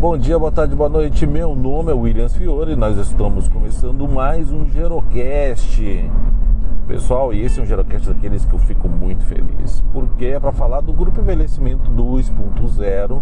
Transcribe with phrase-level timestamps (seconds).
[0.00, 1.26] Bom dia, boa tarde, boa noite.
[1.26, 6.10] Meu nome é Williams Fiore e nós estamos começando mais um Gerocast.
[6.88, 10.52] Pessoal, e esse é um Gerocast daqueles que eu fico muito feliz, porque é para
[10.52, 13.20] falar do Grupo Envelhecimento 2.0,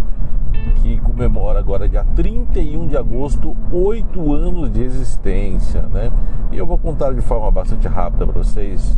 [0.77, 6.13] que comemora agora dia 31 de agosto, oito anos de existência, né?
[6.53, 8.97] E eu vou contar de forma bastante rápida para vocês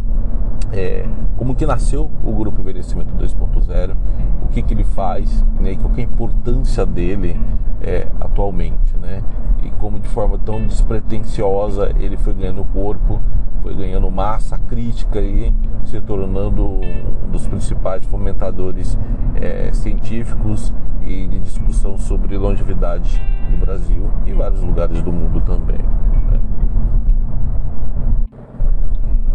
[0.71, 1.07] é,
[1.39, 6.01] como que nasceu o Grupo Envelhecimento 2.0, o que, que ele faz, né, qual é
[6.01, 7.39] a importância dele
[7.81, 9.23] é, atualmente, né?
[9.63, 13.21] E como de forma tão despretensiosa ele foi ganhando corpo,
[13.63, 15.53] foi ganhando massa crítica e
[15.85, 16.81] se tornando
[17.25, 18.99] um dos principais fomentadores
[19.35, 20.73] é, científicos
[21.07, 23.21] e de discussão sobre longevidade
[23.51, 25.79] no Brasil e vários lugares do mundo também.
[25.79, 26.41] Né?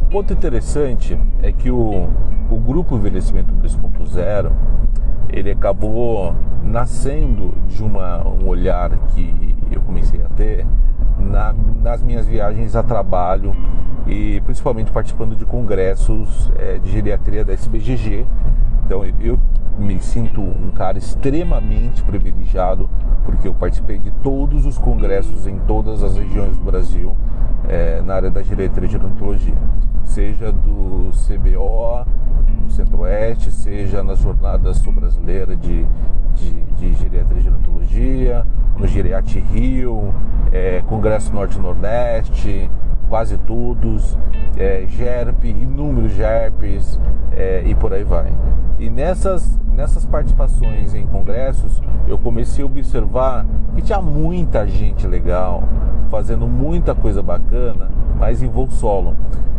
[0.10, 2.08] Ponto interessante é que o,
[2.50, 4.52] o grupo Envelhecimento 2.0
[5.36, 10.66] ele acabou nascendo de uma, um olhar que eu comecei a ter
[11.20, 13.54] na, nas minhas viagens a trabalho
[14.08, 18.26] e principalmente participando de congressos é, de geriatria da SBGG.
[18.86, 19.38] Então eu
[19.78, 22.90] me sinto um cara extremamente privilegiado
[23.26, 27.16] porque eu participei de todos os congressos em todas as regiões do Brasil
[27.68, 29.58] é, na área da geriatria e gerontologia,
[30.06, 32.06] seja do CBO,
[32.62, 35.86] no Centro-Oeste, seja nas jornadas sul brasileiras de,
[36.36, 38.46] de, de geriatria e gerontologia,
[38.78, 40.14] no Geriate Rio,
[40.52, 42.70] é, Congresso Norte-Nordeste,
[43.08, 44.18] quase todos,
[44.58, 47.00] é, GERP, inúmeros GERPs
[47.32, 48.32] é, e por aí vai.
[48.78, 55.64] E nessas, nessas participações em congressos, eu comecei a observar que tinha muita gente legal,
[56.10, 59.16] fazendo muita coisa bacana, mas em voo solo.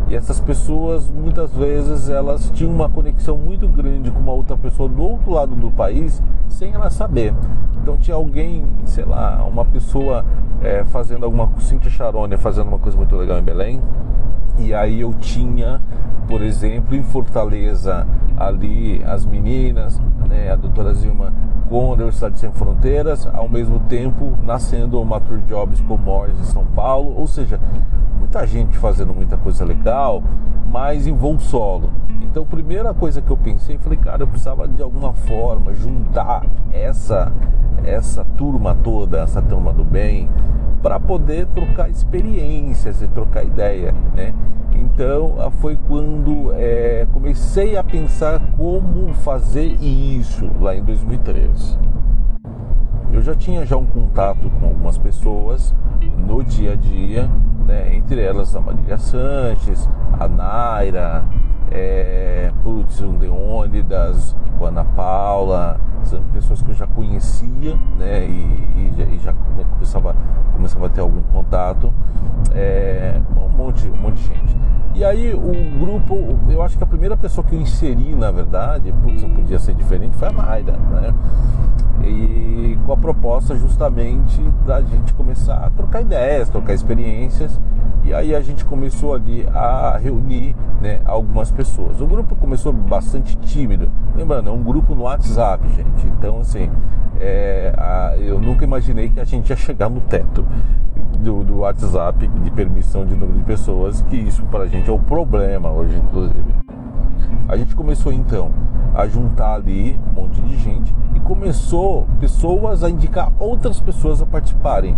[0.09, 4.89] E essas pessoas, muitas vezes, elas tinham uma conexão muito grande com uma outra pessoa
[4.89, 7.35] do outro lado do país, sem ela saber.
[7.83, 10.25] Então tinha alguém, sei lá, uma pessoa
[10.63, 13.83] é, fazendo alguma Cintia Charone fazendo uma coisa muito legal em Belém.
[14.59, 15.81] E aí eu tinha,
[16.29, 21.33] por exemplo, em Fortaleza, ali as meninas, né, a doutora Zilma
[21.69, 26.45] com a Universidade Sem Fronteiras, ao mesmo tempo nascendo uma Tour Jobs com Morris em
[26.45, 27.61] São Paulo, ou seja,
[28.19, 30.23] muita gente fazendo muita coisa legal,
[30.71, 31.91] mas em voo solo.
[32.23, 36.45] Então, a primeira coisa que eu pensei, falei, cara, eu precisava de alguma forma juntar
[36.73, 37.33] essa
[37.85, 40.29] essa turma toda, essa turma do bem,
[40.83, 44.35] para poder trocar experiências e trocar ideia, né?
[44.75, 51.79] Então foi quando é, comecei a pensar como fazer isso lá em 2013.
[53.13, 55.75] Eu já tinha já um contato com algumas pessoas
[56.19, 57.31] no dia a dia,
[57.67, 57.95] né?
[57.95, 59.89] entre elas a Marília Sanches,
[60.19, 61.25] a Naira,
[61.71, 69.15] é, putz, o Leônidas, Ana Paula, são pessoas que eu já conhecia, né, e, e,
[69.15, 70.17] e já, começava,
[70.53, 71.93] começava a ter algum contato,
[72.55, 74.57] é, um monte, um monte de gente.
[74.97, 78.91] E aí o grupo, eu acho que a primeira pessoa que eu inseri, na verdade,
[79.05, 81.15] putz, não podia ser diferente, foi a Mayra, né?
[82.03, 87.61] E com a proposta justamente da gente começar a trocar ideias, trocar experiências.
[88.07, 92.01] E aí a gente começou ali a reunir né, algumas pessoas.
[92.01, 93.91] O grupo começou bastante tímido.
[94.15, 96.07] Lembrando, é um grupo no WhatsApp, gente.
[96.07, 96.71] Então, assim,
[97.21, 100.47] é, a, eu nunca imaginei que a gente ia chegar no teto
[101.19, 104.93] do, do WhatsApp de permissão de número de pessoas, que isso para a gente é
[104.93, 106.55] o problema hoje, inclusive.
[107.49, 108.53] A gente começou então
[108.95, 114.27] a juntar ali um monte de gente e começou pessoas a indicar outras pessoas a
[114.27, 114.97] participarem.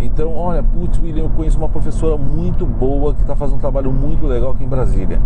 [0.00, 3.92] Então, olha, putz, William, eu conheço uma professora muito boa que está fazendo um trabalho
[3.92, 5.20] muito legal aqui em Brasília.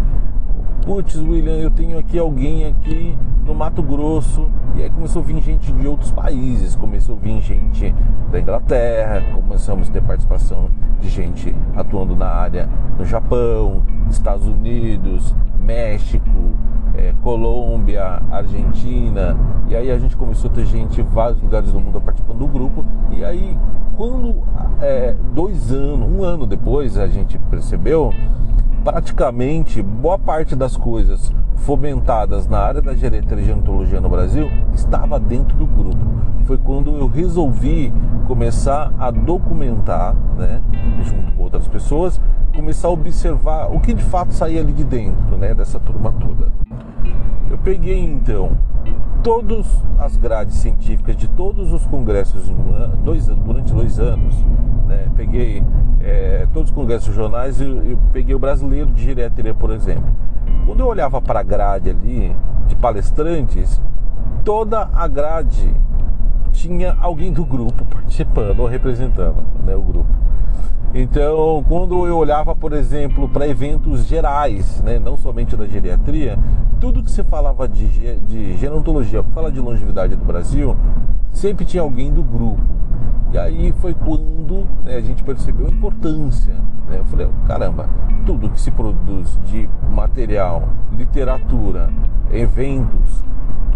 [0.85, 4.49] Putz, William, eu tenho aqui alguém aqui no Mato Grosso.
[4.75, 7.95] E aí começou a vir gente de outros países, começou a vir gente
[8.31, 12.69] da Inglaterra, começamos a ter participação de gente atuando na área
[12.99, 16.31] no Japão, Estados Unidos, México,
[16.95, 19.37] é, Colômbia, Argentina,
[19.69, 22.47] e aí a gente começou a ter gente em vários lugares do mundo participando do
[22.47, 23.59] grupo, e aí
[23.97, 24.43] quando
[24.81, 28.13] é, dois anos, um ano depois a gente percebeu,
[28.83, 35.21] praticamente boa parte das coisas fomentadas na área da geriatria e gerontologia no Brasil estava
[35.21, 36.05] dentro do grupo.
[36.45, 37.93] Foi quando eu resolvi
[38.27, 40.61] começar a documentar, né,
[41.05, 42.21] junto com outras pessoas,
[42.55, 46.51] começar a observar o que de fato saía ali de dentro, né, dessa turma toda.
[47.49, 48.53] Eu peguei então
[49.23, 49.67] todas
[49.99, 52.51] as grades científicas de todos os congressos
[53.05, 54.35] dois, durante dois anos,
[54.87, 55.63] né, peguei
[56.01, 60.13] é, todos os congressos jornais e, e peguei o brasileiro de geriatria, por exemplo.
[60.67, 62.37] Quando eu olhava para a grade ali
[62.67, 63.81] de palestrantes,
[64.45, 65.73] toda a grade
[66.53, 70.11] tinha alguém do grupo participando ou representando né, o grupo.
[70.95, 76.39] Então, quando eu olhava, por exemplo, para eventos gerais, né, não somente da geriatria,
[76.83, 77.87] tudo que se falava de,
[78.27, 80.77] de gerontologia, fala de longevidade do Brasil,
[81.31, 82.61] sempre tinha alguém do grupo.
[83.33, 86.53] E aí foi quando né, a gente percebeu a importância.
[86.89, 86.99] Né?
[86.99, 87.89] Eu falei, caramba,
[88.27, 91.89] tudo que se produz de material, literatura,
[92.33, 93.23] eventos,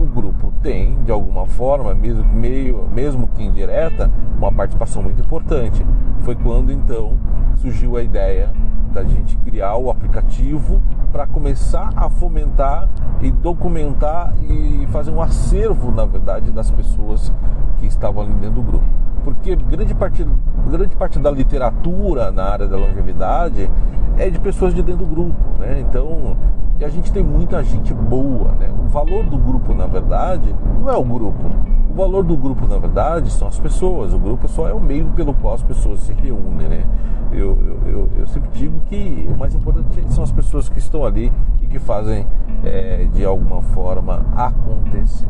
[0.01, 5.87] o grupo tem, de alguma forma, mesmo, meio, mesmo que indireta, uma participação muito importante.
[6.23, 7.17] Foi quando então
[7.55, 8.53] surgiu a ideia
[8.97, 10.81] da gente criar o aplicativo
[11.13, 12.89] para começar a fomentar
[13.21, 17.31] e documentar e fazer um acervo, na verdade, das pessoas
[17.77, 18.87] que estavam ali dentro do grupo.
[19.23, 20.27] Porque grande parte,
[20.71, 23.71] grande parte da literatura na área da longevidade
[24.17, 25.79] é de pessoas de dentro do grupo, né?
[25.81, 26.35] Então,
[26.79, 28.71] e a gente tem muita gente boa, né?
[28.79, 31.51] O valor do grupo, na verdade, não é o grupo.
[31.91, 34.13] O valor do grupo, na verdade, são as pessoas.
[34.13, 36.85] O grupo só é o meio pelo qual as pessoas se reúnem, né?
[37.33, 41.05] Eu, eu, eu, eu sempre digo que o mais importante são as pessoas que estão
[41.05, 41.33] ali
[41.63, 42.27] e que fazem
[42.63, 45.27] é, de alguma forma acontecer.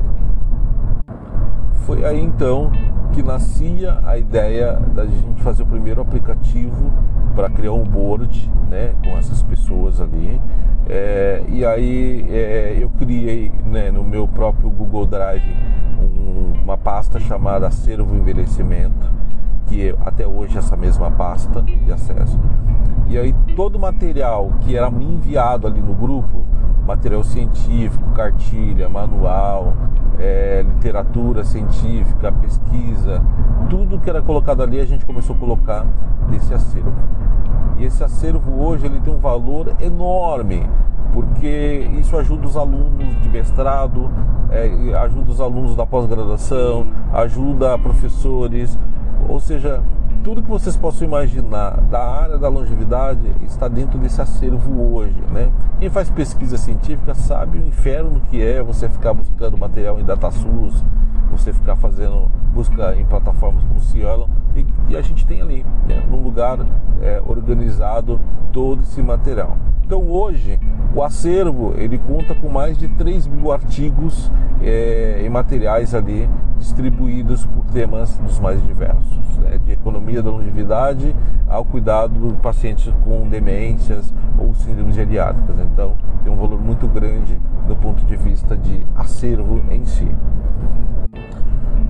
[1.87, 2.73] Foi aí então
[3.13, 6.91] que nascia a ideia da gente fazer o primeiro aplicativo
[7.35, 10.41] para criar um board né, com essas pessoas ali.
[10.89, 15.57] É, e aí é, eu criei né, no meu próprio Google Drive
[16.01, 19.11] um, uma pasta chamada Acervo Envelhecimento,
[19.67, 22.39] que é até hoje é essa mesma pasta de acesso.
[23.09, 26.45] E aí todo o material que era enviado ali no grupo,
[26.87, 29.75] material científico, cartilha, manual,
[30.21, 33.23] é, literatura científica, pesquisa,
[33.69, 35.85] tudo que era colocado ali a gente começou a colocar
[36.29, 36.93] nesse acervo.
[37.79, 40.69] E esse acervo hoje ele tem um valor enorme,
[41.13, 44.11] porque isso ajuda os alunos de mestrado,
[44.51, 48.79] é, ajuda os alunos da pós-graduação, ajuda professores,
[49.29, 49.83] ou seja,
[50.23, 55.53] tudo que vocês possam imaginar da área da longevidade está dentro desse acervo hoje, né?
[55.79, 60.85] Quem faz pesquisa científica sabe o inferno que é você ficar buscando material em DataSUS,
[61.31, 66.03] você ficar fazendo busca em plataformas como Cielo e, e a gente tem ali, né,
[66.11, 66.59] num lugar
[67.03, 68.21] é, organizado
[68.53, 69.57] todo esse material.
[69.85, 70.59] Então hoje
[70.95, 77.47] o acervo ele conta com mais de 3 mil artigos é, e materiais ali distribuídos
[77.47, 81.15] por temas dos mais diversos, né, de economia da longevidade
[81.49, 85.57] ao cuidado de pacientes com demências ou síndromes geriátricas.
[85.61, 85.95] Então
[86.25, 87.39] tem um valor muito grande
[87.69, 90.09] do ponto de vista de acervo em si.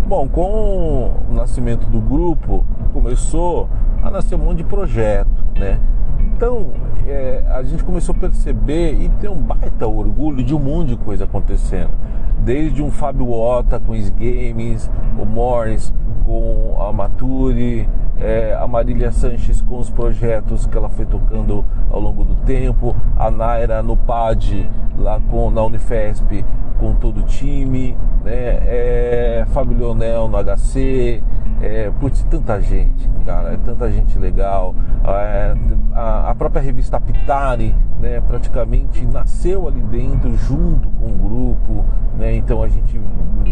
[0.07, 3.69] Bom, com o nascimento do grupo começou
[4.01, 5.81] a nascer um monte de projeto, né?
[6.21, 6.75] Então
[7.09, 10.97] é, a gente começou a perceber e ter um baita orgulho de um monte de
[10.97, 11.91] coisa acontecendo.
[12.39, 14.89] Desde um Fábio Ota com os games,
[15.21, 15.93] o Morris
[16.25, 22.01] com a Maturi, é, a Marília Sanches com os projetos que ela foi tocando ao
[22.01, 24.69] longo do tempo, a Naira no PAD,
[24.99, 26.45] lá com, na Unifesp,
[26.79, 28.59] com todo o time, né?
[28.67, 31.23] É, Fábio Leonel no HC,
[31.61, 34.75] é, putz, tanta gente, cara, é tanta gente legal.
[35.05, 35.55] É,
[35.95, 41.85] a, a, própria revista Pitari, né, praticamente nasceu ali dentro, junto com o grupo,
[42.19, 42.35] né?
[42.37, 43.01] Então a gente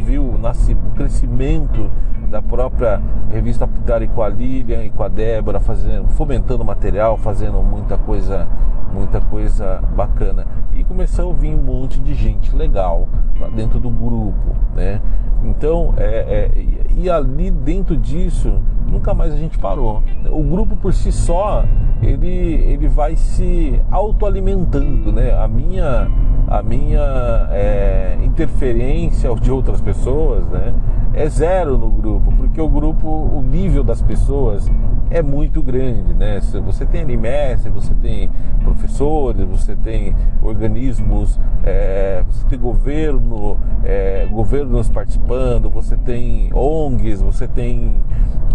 [0.04, 1.90] viu o crescimento
[2.34, 3.00] da própria
[3.30, 8.48] revista Pitari com a Lilian e com a Débora, fazendo, fomentando material, fazendo muita coisa,
[8.92, 10.44] muita coisa bacana.
[10.74, 13.06] E começou a vir um monte de gente legal
[13.38, 15.00] para dentro do grupo, né?
[15.44, 16.64] Então, é, é,
[16.96, 20.02] e ali dentro disso, nunca mais a gente parou.
[20.28, 21.64] O grupo por si só,
[22.02, 25.38] ele, ele vai se autoalimentando, né?
[25.38, 26.10] A minha,
[26.48, 30.74] a minha é, interferência de outras pessoas, né?
[31.16, 34.68] É zero no grupo, porque o grupo, o nível das pessoas
[35.11, 36.40] é muito grande, né?
[36.40, 38.28] Você tem animestre, você tem
[38.64, 47.47] professores, você tem organismos, é, você tem governo, é, governos participando, você tem ONGs, você
[47.47, 47.94] tem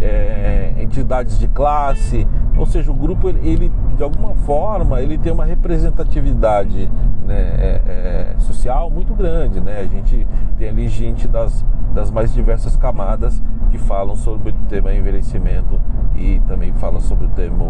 [0.02, 2.28] é, entidades de classe,
[2.58, 6.92] ou seja, o grupo ele de alguma forma ele tem uma representatividade
[7.26, 9.80] né, é, é, social muito grande, né?
[9.80, 10.26] A gente
[10.58, 15.80] tem ali gente das, das mais diversas camadas que falam sobre o tema envelhecimento
[16.16, 17.68] e também falam sobre o tema,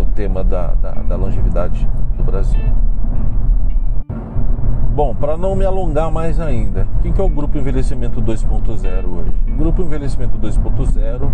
[0.00, 2.60] o tema da, da, da longevidade do Brasil.
[4.96, 9.34] Bom, para não me alongar mais ainda, quem que é o Grupo Envelhecimento 2.0 hoje?
[9.46, 11.30] O Grupo Envelhecimento 2.0,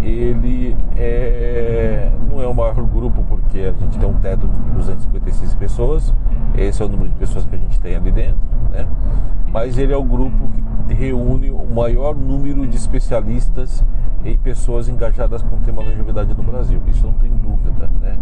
[0.00, 5.54] ele é, não é o maior grupo porque a gente tem um teto de 256
[5.56, 6.14] pessoas,
[6.56, 8.88] esse é o número de pessoas que a gente tem ali dentro, né?
[9.52, 10.48] Mas ele é o grupo
[10.88, 13.84] que reúne o maior número de especialistas
[14.24, 16.80] e pessoas engajadas com o tema longevidade no Brasil.
[16.88, 18.16] Isso não tem dúvida, né?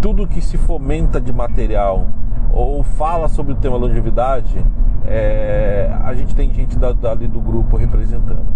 [0.00, 2.06] Tudo que se fomenta de material
[2.52, 4.64] ou fala sobre o tema longevidade,
[5.04, 8.46] é, a gente tem gente da, dali do grupo representando.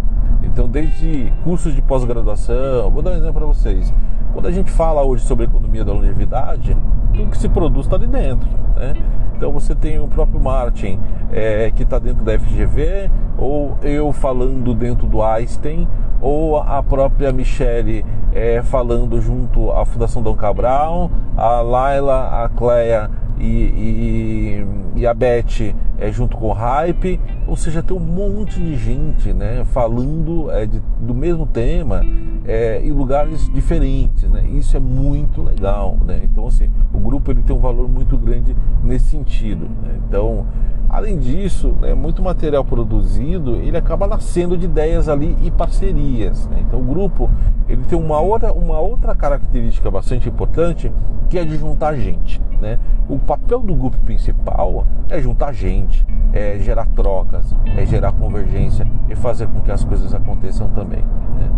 [0.43, 3.93] Então, desde cursos de pós-graduação, vou dar um exemplo para vocês.
[4.33, 6.77] Quando a gente fala hoje sobre economia da longevidade,
[7.15, 8.49] tudo que se produz está ali dentro.
[8.77, 8.95] Né?
[9.37, 10.99] Então você tem o próprio Martin
[11.33, 15.89] é, que está dentro da FGV, ou eu falando dentro do Einstein,
[16.21, 23.11] ou a própria Michele é, falando junto à Fundação Dom Cabral, a Laila, a Cleia
[23.39, 24.67] e, e,
[24.97, 29.33] e a Beth é, junto com o Hype, ou seja, tem um monte de gente
[29.33, 32.03] né, falando é, de, do mesmo tema
[32.45, 34.25] é, em lugares diferentes.
[34.31, 34.47] Né?
[34.53, 35.97] Isso é muito legal.
[36.05, 36.21] Né?
[36.25, 39.67] Então, assim, o grupo ele tem um valor muito grande nesse sentido.
[39.83, 39.99] Né?
[40.07, 40.47] Então,
[40.89, 46.47] além disso, né, muito material produzido, ele acaba nascendo de ideias ali e parcerias.
[46.49, 46.65] Né?
[46.67, 47.31] Então, o grupo
[47.69, 50.93] ele tem uma outra, uma outra característica bastante importante
[51.29, 52.41] que é de juntar gente.
[52.61, 52.79] Né?
[53.09, 59.15] O papel do grupo principal é juntar gente, é gerar trocas, é gerar convergência e
[59.15, 61.01] fazer com que as coisas aconteçam também.
[61.01, 61.51] Né?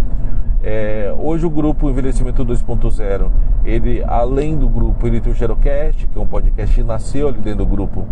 [0.63, 3.31] É, hoje o grupo Envelhecimento 2.0,
[3.65, 7.39] ele além do grupo, ele tem o Gerocast, que é um podcast que nasceu ali
[7.39, 8.07] dentro do grupo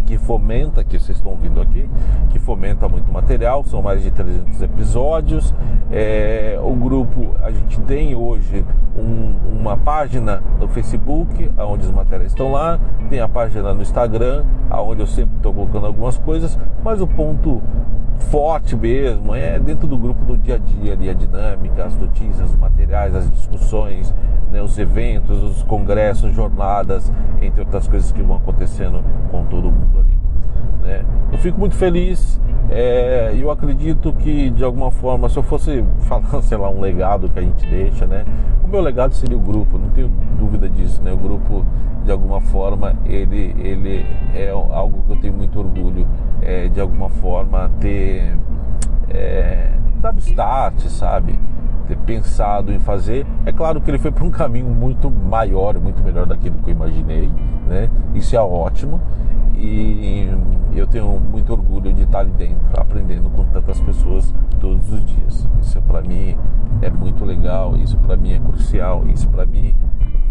[0.00, 1.88] e que fomenta, que vocês estão ouvindo aqui,
[2.30, 5.54] que fomenta muito material, são mais de 300 episódios.
[5.90, 8.64] É, o grupo, a gente tem hoje
[8.96, 14.44] um, uma página no Facebook, onde os materiais estão lá, tem a página no Instagram,
[14.70, 17.62] onde eu sempre estou colocando algumas coisas, mas o ponto
[18.20, 22.50] forte mesmo é dentro do grupo do dia a dia ali, a dinâmica, as notícias,
[22.50, 24.14] os materiais, as discussões,
[24.50, 27.10] né, os eventos, os congressos, jornadas,
[27.40, 30.18] entre outras coisas que vão acontecendo com todo mundo ali.
[30.82, 31.04] Né?
[31.32, 36.40] Eu fico muito feliz é, eu acredito que de alguma forma, se eu fosse falar,
[36.42, 38.24] sei lá, um legado que a gente deixa, né?
[38.64, 40.08] O meu legado seria o grupo, não tenho
[40.38, 41.12] dúvida disso, né?
[41.12, 41.66] O grupo,
[42.04, 46.06] de alguma forma, ele, ele é algo que eu tenho muito orgulho,
[46.40, 48.38] é, de alguma forma, ter
[49.08, 51.36] é, dado start, sabe?
[51.88, 53.26] Ter pensado em fazer.
[53.44, 56.74] É claro que ele foi para um caminho muito maior, muito melhor daquilo que eu
[56.74, 57.28] imaginei,
[57.66, 57.90] né?
[58.14, 59.00] Isso é ótimo
[59.60, 65.04] e eu tenho muito orgulho de estar ali dentro, aprendendo com tantas pessoas todos os
[65.04, 65.46] dias.
[65.60, 66.36] Isso para mim
[66.80, 69.74] é muito legal, isso para mim é crucial, isso para mim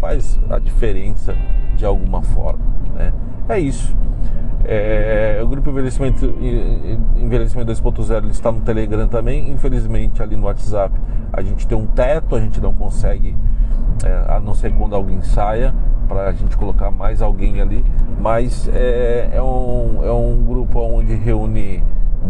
[0.00, 1.36] faz a diferença
[1.76, 2.64] de alguma forma.
[2.94, 3.12] Né?
[3.48, 3.96] É isso.
[4.64, 6.24] É, o grupo Envelhecimento,
[7.16, 9.50] Envelhecimento 2.0 está no Telegram também.
[9.50, 10.94] Infelizmente, ali no WhatsApp,
[11.32, 13.36] a gente tem um teto, a gente não consegue,
[14.04, 15.74] é, a não ser quando alguém saia,
[16.08, 17.84] para a gente colocar mais alguém ali,
[18.20, 21.82] mas é, é, um, é um grupo onde reúne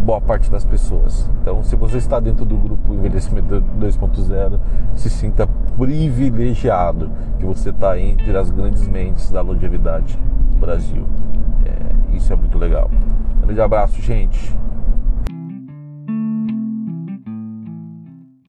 [0.04, 1.28] boa parte das pessoas.
[1.42, 4.60] Então, se você está dentro do grupo Envelhecimento 2.0,
[4.94, 10.16] se sinta privilegiado que você está entre as grandes mentes da longevidade
[10.52, 11.04] do Brasil.
[11.66, 12.88] É, isso é muito legal.
[13.38, 14.56] Um grande abraço, gente.